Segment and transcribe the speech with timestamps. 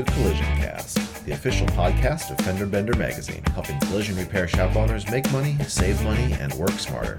[0.00, 5.56] podcast the official podcast of Fender Bender Magazine, helping collision repair shop owners make money,
[5.68, 7.18] save money, and work smarter.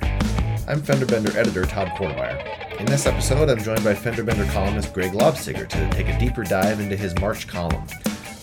[0.67, 2.79] I'm Fender Bender editor Todd Kortemeyer.
[2.79, 6.43] In this episode, I'm joined by Fender Bender columnist Greg Lobsiger to take a deeper
[6.43, 7.85] dive into his March column.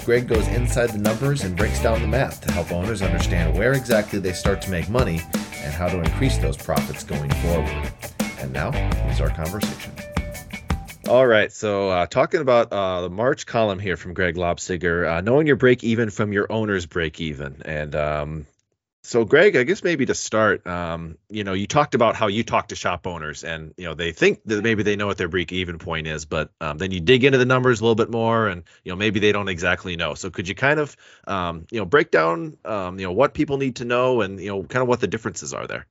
[0.04, 3.74] Greg goes inside the numbers and breaks down the math to help owners understand where
[3.74, 5.20] exactly they start to make money
[5.58, 7.92] and how to increase those profits going forward.
[8.38, 9.92] And now, here's our conversation.
[11.10, 15.20] All right, so uh, talking about uh, the March column here from Greg Lobsiger, uh,
[15.20, 18.46] knowing your break even from your owner's break even, and um,
[19.02, 22.44] so, Greg, I guess maybe to start, um, you know, you talked about how you
[22.44, 25.28] talk to shop owners, and you know they think that maybe they know what their
[25.28, 28.46] break-even point is, but um, then you dig into the numbers a little bit more,
[28.46, 30.14] and you know maybe they don't exactly know.
[30.14, 33.58] So, could you kind of, um, you know, break down, um, you know, what people
[33.58, 35.86] need to know, and you know, kind of what the differences are there?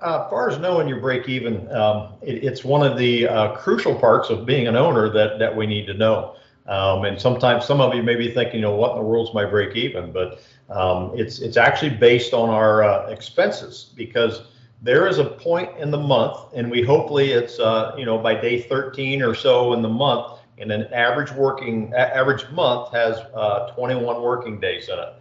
[0.00, 4.30] Uh, far as knowing your break-even, um, it, it's one of the uh, crucial parts
[4.30, 6.36] of being an owner that that we need to know.
[6.66, 9.34] Um, and sometimes some of you may be thinking, you know, what in the world's
[9.34, 10.12] my break-even?
[10.12, 10.40] But
[10.70, 14.42] um, it's it's actually based on our uh, expenses because
[14.80, 18.34] there is a point in the month, and we hopefully it's uh, you know by
[18.34, 23.70] day 13 or so in the month, and an average working average month has uh,
[23.74, 25.14] 21 working days in it.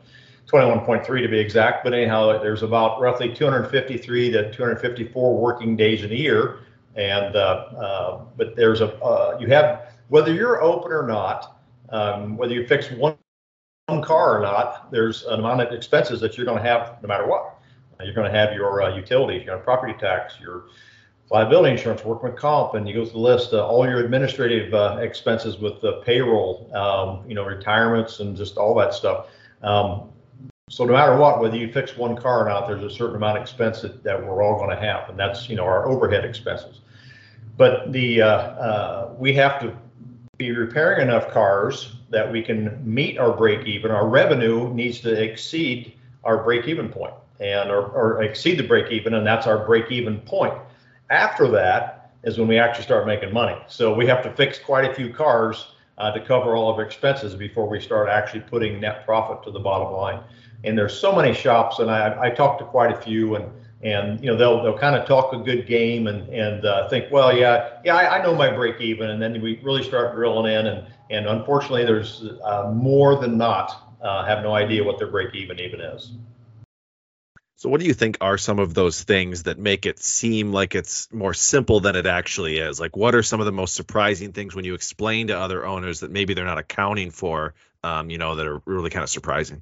[0.52, 6.12] 21.3 to be exact, but anyhow, there's about roughly 253 to 254 working days in
[6.12, 6.60] a year,
[6.96, 12.36] and uh, uh, but there's a uh, you have whether you're open or not, um,
[12.36, 13.16] whether you fix one
[13.88, 17.28] car or not, there's an amount of expenses that you're going to have no matter
[17.28, 17.60] what.
[18.02, 20.66] You're going to have your uh, utilities, your property tax, your
[21.30, 24.98] liability insurance, workman comp, and you go through the list, uh, all your administrative uh,
[25.02, 29.28] expenses with the payroll, um, you know, retirements and just all that stuff.
[29.62, 30.10] Um,
[30.70, 33.38] so no matter what, whether you fix one car or not, there's a certain amount
[33.38, 36.24] of expense that, that we're all going to have, and that's you know our overhead
[36.24, 36.82] expenses.
[37.58, 39.76] But the uh, uh, we have to
[40.38, 43.92] be repairing enough cars that we can meet our break even.
[43.92, 48.92] Our revenue needs to exceed our break even point and or, or exceed the break
[48.92, 50.54] even, and that's our break even point.
[51.10, 53.58] After that is when we actually start making money.
[53.68, 56.84] So we have to fix quite a few cars uh, to cover all of our
[56.84, 60.22] expenses before we start actually putting net profit to the bottom line.
[60.64, 63.50] And there's so many shops, and I, I talked to quite a few, and
[63.82, 67.06] and you know they'll they'll kind of talk a good game and and uh, think
[67.12, 70.52] well yeah yeah I, I, know my break even and then we really start drilling
[70.52, 75.08] in and and unfortunately there's uh, more than not uh, have no idea what their
[75.08, 76.12] break even even is.
[77.56, 80.76] So what do you think are some of those things that make it seem like
[80.76, 82.80] it's more simple than it actually is?
[82.80, 86.00] Like what are some of the most surprising things when you explain to other owners
[86.00, 89.62] that maybe they're not accounting for, um, you know, that are really kind of surprising?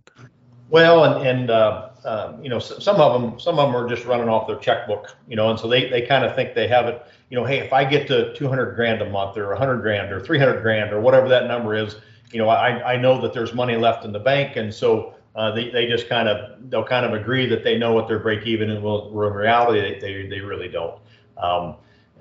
[0.69, 4.05] Well, and and uh, uh, you know, some of them, some of them are just
[4.05, 6.87] running off their checkbook, you know, and so they they kind of think they have
[6.87, 10.11] it, you know, hey, if I get to 200 grand a month or 100 grand
[10.11, 11.95] or 300 grand or whatever that number is,
[12.31, 15.51] you know, I I know that there's money left in the bank, and so uh,
[15.51, 18.45] they they just kind of they'll kind of agree that they know what their break
[18.45, 20.99] even and will in reality they they, they really don't.
[21.37, 21.75] Um,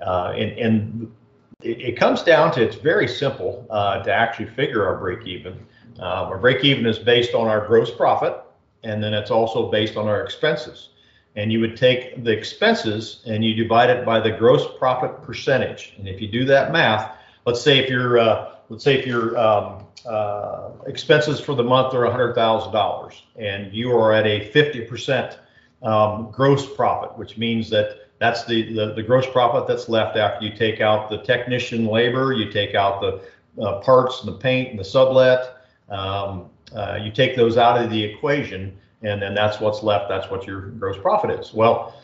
[0.05, 1.15] uh, and and
[1.63, 5.65] it, it, comes down to it's very simple uh, to actually figure our break even.
[5.99, 8.41] Um, our break even is based on our gross profit,
[8.83, 10.89] and then it's also based on our expenses.
[11.35, 15.93] And you would take the expenses and you divide it by the gross profit percentage.
[15.97, 17.15] And if you do that math,
[17.45, 21.93] let's say if your uh, let's say if your um, uh, expenses for the month
[21.93, 25.37] are $100,000 and you are at a 50%
[25.83, 30.45] um, gross profit, which means that that's the, the, the gross profit that's left after
[30.45, 34.71] you take out the technician labor, you take out the uh, parts and the paint
[34.71, 35.56] and the sublet,
[35.89, 40.09] um, uh, you take those out of the equation, and then that's what's left.
[40.09, 41.53] That's what your gross profit is.
[41.53, 41.95] Well,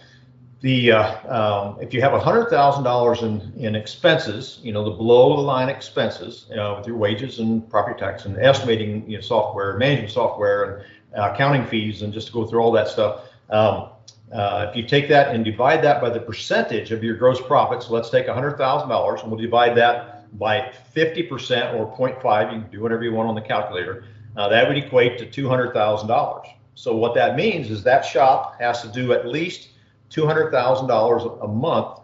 [0.61, 4.91] the uh, um, if you have hundred thousand dollars in in expenses, you know the
[4.91, 9.17] below the line expenses, you know, with your wages and property tax and estimating you
[9.17, 10.85] know, software, management software, and
[11.17, 13.25] uh, accounting fees, and just to go through all that stuff.
[13.49, 13.89] Um,
[14.31, 17.83] uh, if you take that and divide that by the percentage of your gross profit,
[17.83, 22.81] so let's take $100,000 and we'll divide that by 50% or 0.5, you can do
[22.81, 26.47] whatever you want on the calculator, uh, that would equate to $200,000.
[26.75, 29.69] So what that means is that shop has to do at least
[30.09, 31.99] $200,000 a month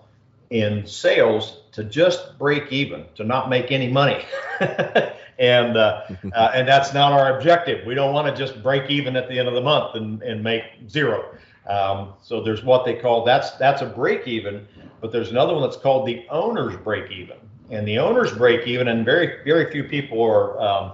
[0.51, 4.23] in sales to just break even, to not make any money.
[5.39, 6.03] and uh,
[6.33, 7.85] uh, and that's not our objective.
[7.85, 10.43] We don't want to just break even at the end of the month and, and
[10.43, 11.35] make zero.
[11.67, 14.67] Um, so there's what they call that's that's a break even,
[15.01, 17.37] but there's another one that's called the owner's break even
[17.71, 20.91] and the owner's break even, and very very few people are, um,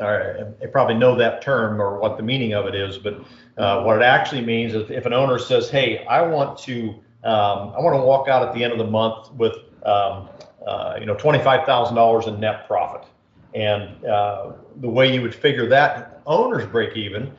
[0.00, 3.20] are probably know that term or what the meaning of it is, but
[3.58, 6.90] uh, what it actually means is if an owner says, "Hey, I want to
[7.24, 10.28] um, I want to walk out at the end of the month with um,
[10.66, 13.06] uh, you know twenty five thousand dollars in net profit,"
[13.54, 17.32] and uh, the way you would figure that owner's break even,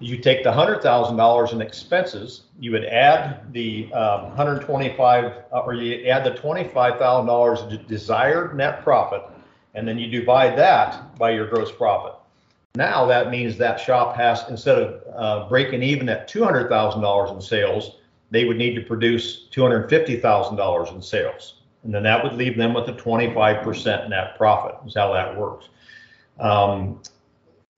[0.00, 5.58] you take the hundred thousand dollars in expenses, you would add the um, 125, uh,
[5.58, 9.22] or you add the twenty-five thousand dollars desired net profit,
[9.74, 12.14] and then you divide that by your gross profit.
[12.74, 17.02] Now that means that shop has instead of uh, breaking even at two hundred thousand
[17.02, 17.96] dollars in sales,
[18.30, 22.22] they would need to produce two hundred fifty thousand dollars in sales, and then that
[22.22, 24.76] would leave them with a twenty-five percent net profit.
[24.86, 25.68] Is how that works.
[26.38, 27.02] Um,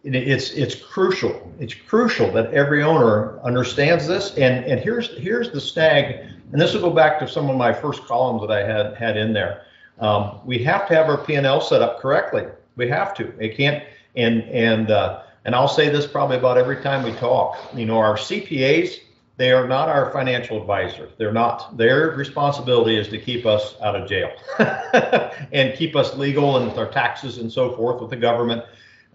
[0.04, 1.52] it's it's crucial.
[1.58, 4.34] It's crucial that every owner understands this.
[4.36, 6.26] And and here's here's the snag.
[6.52, 9.16] And this will go back to some of my first columns that I had had
[9.16, 9.66] in there.
[10.00, 12.46] Um, we have to have our P&L set up correctly.
[12.76, 13.32] We have to.
[13.38, 13.84] It can't.
[14.16, 17.58] And and uh, and I'll say this probably about every time we talk.
[17.74, 19.00] You know, our CPAs
[19.40, 21.08] they are not our financial advisor.
[21.16, 21.74] They're not.
[21.78, 24.30] Their responsibility is to keep us out of jail
[25.52, 28.62] and keep us legal and with our taxes and so forth with the government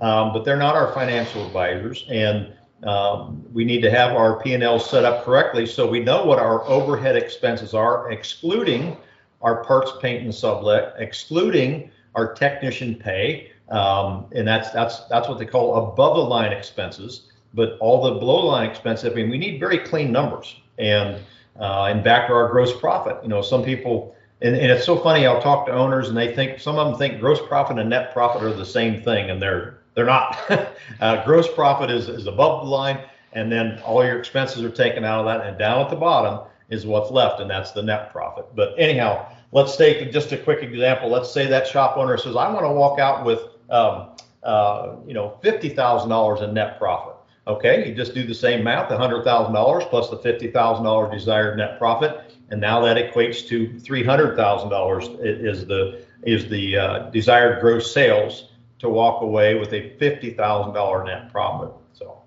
[0.02, 2.06] um, but they're not our financial advisors.
[2.10, 2.54] And
[2.84, 6.64] um, we need to have our P&L set up correctly so we know what our
[6.66, 8.98] overhead expenses are, excluding
[9.42, 15.38] our parts, paint, and sublet, excluding our technician pay, um, and that's that's that's what
[15.38, 17.32] they call above the line expenses.
[17.54, 20.56] But all the below line expenses, I mean, we need very clean numbers.
[20.78, 21.20] And
[21.60, 23.18] uh, and back to our gross profit.
[23.24, 25.26] You know, some people and, and, it's so funny.
[25.26, 28.12] I'll talk to owners, and they think some of them think gross profit and net
[28.12, 30.38] profit are the same thing, and they're they're not.
[31.02, 33.00] uh, gross profit is, is above the line,
[33.34, 36.48] and then all your expenses are taken out of that, and down at the bottom
[36.70, 38.46] is what's left, and that's the net profit.
[38.56, 41.10] But anyhow, let's take just a quick example.
[41.10, 43.40] Let's say that shop owner says, I want to walk out with,
[43.70, 44.10] um,
[44.44, 47.16] uh, you know, fifty thousand dollars in net profit.
[47.48, 51.12] Okay, you just do the same math: hundred thousand dollars plus the fifty thousand dollars
[51.12, 56.50] desired net profit, and now that equates to three hundred thousand dollars is the is
[56.50, 58.50] the uh, desired gross sales
[58.86, 61.72] to walk away with a $50,000 net profit.
[61.94, 62.22] So,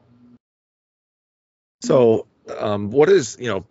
[1.81, 2.27] so
[2.59, 3.65] um, what is, you know,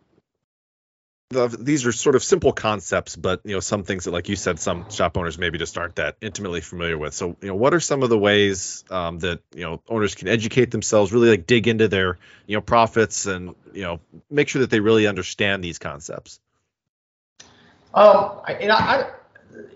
[1.30, 4.38] the, these are sort of simple concepts, but you know some things that, like you
[4.38, 7.14] said, some shop owners maybe just aren't that intimately familiar with.
[7.14, 10.30] So, you know, what are some of the ways um, that you know owners can
[10.30, 14.00] educate themselves, really like dig into their you know profits, and you know
[14.30, 16.40] make sure that they really understand these concepts?
[17.94, 19.12] Um, I, you know, I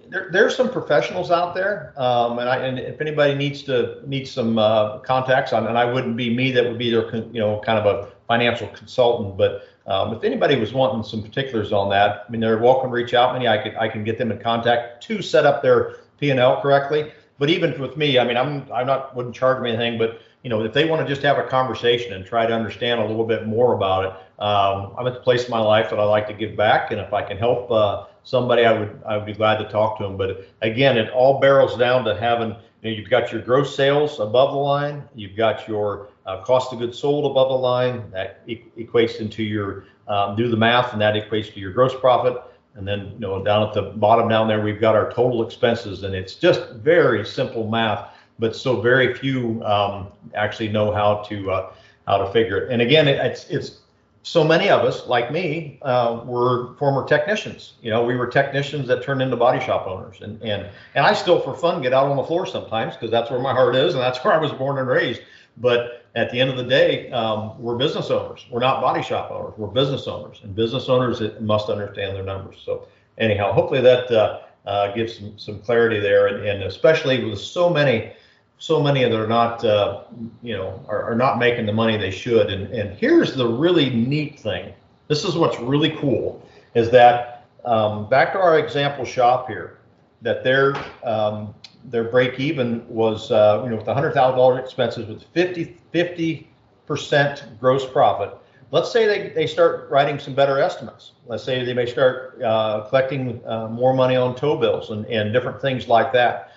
[0.10, 4.28] there, there's some professionals out there, um, and, I, and if anybody needs to need
[4.28, 7.62] some uh, contacts, on, and I wouldn't be me that would be their you know
[7.66, 12.25] kind of a financial consultant, but um, if anybody was wanting some particulars on that,
[12.28, 13.48] I mean they're welcome to reach out to me.
[13.48, 16.62] I could I can get them in contact to set up their P and L
[16.62, 17.12] correctly.
[17.39, 20.50] But even with me, I mean I'm I'm not wouldn't charge them anything, but you
[20.50, 23.25] know if they want to just have a conversation and try to understand a little
[23.25, 24.12] bit more about it,
[24.42, 27.00] um, I'm at the place in my life that I like to give back, and
[27.00, 27.72] if I can help.
[27.72, 30.18] Uh, somebody, I would I would be glad to talk to them.
[30.18, 34.19] But again, it all barrels down to having you know, you've got your gross sales
[34.19, 38.09] above the line, you've got your uh, cost of goods sold above the line.
[38.12, 42.42] That equates into your um, do the math, and that equates to your gross profit.
[42.75, 46.04] And then you know down at the bottom down there, we've got our total expenses,
[46.04, 48.13] and it's just very simple math.
[48.40, 51.73] But so very few um, actually know how to uh,
[52.07, 52.71] how to figure it.
[52.71, 53.81] And again, it, it's it's
[54.23, 57.73] so many of us, like me, uh, were former technicians.
[57.81, 61.13] You know, we were technicians that turned into body shop owners, and and and I
[61.13, 63.94] still, for fun, get out on the floor sometimes because that's where my heart is,
[63.94, 65.21] and that's where I was born and raised.
[65.57, 68.45] But at the end of the day, um, we're business owners.
[68.51, 69.54] We're not body shop owners.
[69.57, 72.61] We're business owners, and business owners must understand their numbers.
[72.63, 72.87] So
[73.18, 77.69] anyhow, hopefully that uh, uh, gives some some clarity there, and, and especially with so
[77.69, 78.13] many
[78.61, 80.03] so many that are not, uh,
[80.44, 82.51] you know, are, are, not making the money they should.
[82.51, 84.71] And, and here's the really neat thing.
[85.07, 89.80] This is what's really cool is that um, back to our example shop here,
[90.21, 95.77] that their um, their break even was, uh, you know, with $100,000 expenses with 50
[95.91, 96.47] 50
[96.85, 98.37] percent gross profit.
[98.69, 101.13] Let's say they, they start writing some better estimates.
[101.25, 105.33] Let's say they may start uh, collecting uh, more money on tow bills and, and
[105.33, 106.51] different things like that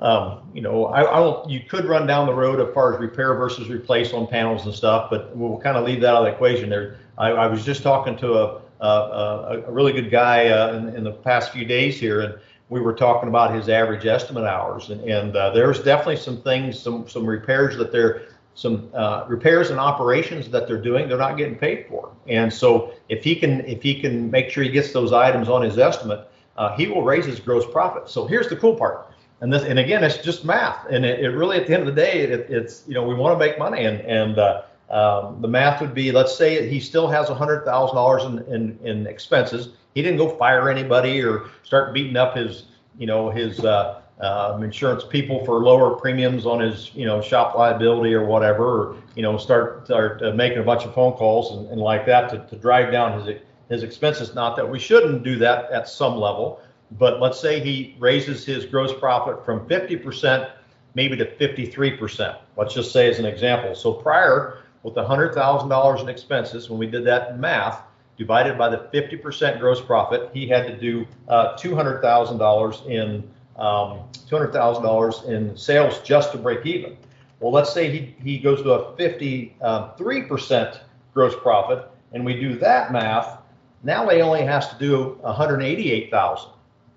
[0.00, 3.00] um, you know, I, I will, you could run down the road as far as
[3.00, 6.24] repair versus replace on panels and stuff, but we'll kind of leave that out of
[6.26, 6.98] the equation there.
[7.16, 11.04] I, I was just talking to a, a, a really good guy uh, in, in,
[11.04, 12.34] the past few days here, and
[12.68, 16.78] we were talking about his average estimate hours, and, and uh, there's definitely some things,
[16.78, 21.36] some some repairs that they're some uh, repairs and operations that they're doing, they're not
[21.36, 22.10] getting paid for.
[22.26, 25.62] And so if he can if he can make sure he gets those items on
[25.62, 28.08] his estimate, uh, he will raise his gross profit.
[28.08, 29.08] So here's the cool part
[29.40, 30.86] and this and again it's just math.
[30.90, 33.14] And it, it really at the end of the day it, it's you know we
[33.14, 33.84] want to make money.
[33.84, 37.64] And and uh, um, the math would be let's say he still has a hundred
[37.64, 39.70] thousand dollars in, in in expenses.
[39.94, 42.64] He didn't go fire anybody or start beating up his
[42.98, 47.54] you know his uh, um, insurance people for lower premiums on his, you know, shop
[47.54, 51.56] liability or whatever, or you know, start start uh, making a bunch of phone calls
[51.56, 54.34] and, and like that to, to drive down his his expenses.
[54.34, 56.60] Not that we shouldn't do that at some level,
[56.92, 60.50] but let's say he raises his gross profit from 50%
[60.94, 62.38] maybe to 53%.
[62.56, 63.74] Let's just say as an example.
[63.74, 67.82] So prior with $100,000 in expenses, when we did that math,
[68.16, 75.28] divided by the 50% gross profit, he had to do uh, $200,000 in um, $200,000
[75.28, 76.96] in sales just to break even.
[77.40, 80.80] Well, let's say he, he goes to a 53%
[81.14, 83.38] gross profit, and we do that math.
[83.82, 86.50] Now he only has to do 188,000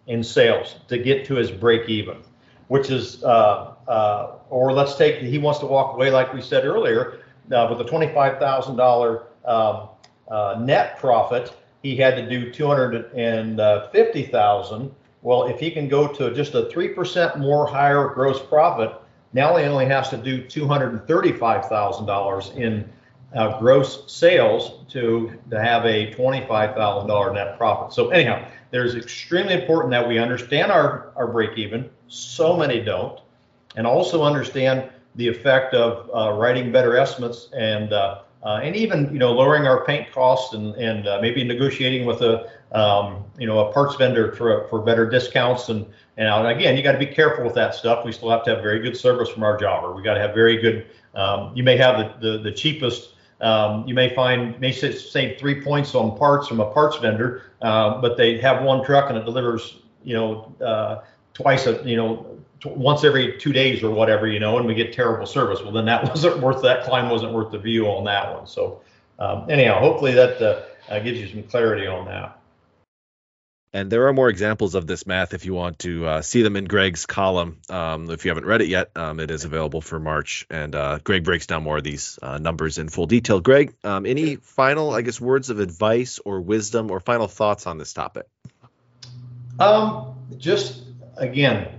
[0.07, 2.17] in sales to get to his break even,
[2.67, 6.65] which is, uh, uh, or let's take he wants to walk away like we said
[6.65, 7.19] earlier
[7.51, 9.89] uh, with a $25,000 um,
[10.29, 11.53] uh, net profit.
[11.83, 17.67] He had to do 250,000 well, if he can go to just a 3% more
[17.67, 18.91] higher gross profit,
[19.33, 22.89] now he only has to do $235,000 in
[23.35, 27.93] uh, gross sales to, to have a $25,000 net profit.
[27.93, 31.89] So anyhow, there's extremely important that we understand our, our break even.
[32.07, 33.19] So many don't.
[33.75, 39.11] And also understand the effect of uh, writing better estimates and uh, uh, and even
[39.11, 43.45] you know lowering our paint costs and and uh, maybe negotiating with a um, you
[43.45, 45.85] know a parts vendor for for better discounts and
[46.17, 48.05] and again you got to be careful with that stuff.
[48.05, 49.93] We still have to have very good service from our jobber.
[49.93, 50.87] We got to have very good.
[51.13, 53.15] Um, you may have the the, the cheapest.
[53.41, 57.99] Um, you may find may save three points on parts from a parts vendor, uh,
[57.99, 61.01] but they have one truck and it delivers you know uh,
[61.33, 64.93] twice a you know once every two days or whatever, you know, and we get
[64.93, 65.61] terrible service.
[65.61, 68.47] Well, then that wasn't worth that climb wasn't worth the view on that one.
[68.47, 68.81] So
[69.19, 72.40] um, anyhow, hopefully that uh, uh, gives you some clarity on that.
[73.73, 76.57] And there are more examples of this math if you want to uh, see them
[76.57, 77.59] in Greg's column.
[77.69, 80.45] Um, if you haven't read it yet, um, it is available for March.
[80.49, 83.39] And uh, Greg breaks down more of these uh, numbers in full detail.
[83.39, 87.77] Greg, um, any final, I guess, words of advice or wisdom or final thoughts on
[87.77, 88.27] this topic?
[89.59, 90.83] Um, just
[91.17, 91.69] again,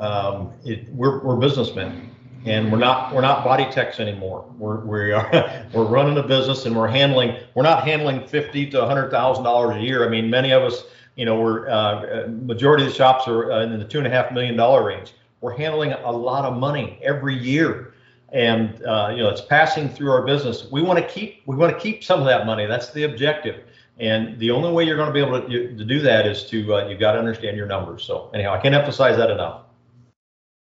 [0.00, 2.08] um, it, we're, we're businessmen
[2.44, 4.44] and we're not we're not body techs anymore.
[4.56, 8.86] We're we are we're running a business and we're handling we're not handling fifty to
[8.86, 10.06] hundred thousand dollars a year.
[10.06, 10.84] I mean, many of us,
[11.18, 14.10] you know, we're uh, majority of the shops are uh, in the two and a
[14.10, 15.14] half million dollar range.
[15.40, 17.92] We're handling a lot of money every year,
[18.32, 20.70] and uh, you know, it's passing through our business.
[20.70, 22.66] We want to keep we want to keep some of that money.
[22.66, 23.64] That's the objective.
[23.98, 26.76] And the only way you're going to be able to, to do that is to
[26.76, 28.04] uh, you've got to understand your numbers.
[28.04, 29.62] So anyhow, I can't emphasize that enough.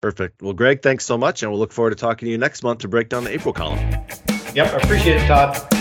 [0.01, 0.41] Perfect.
[0.41, 2.79] Well, Greg, thanks so much, and we'll look forward to talking to you next month
[2.79, 3.77] to break down the April column.
[4.55, 5.80] Yep, I appreciate it, Todd.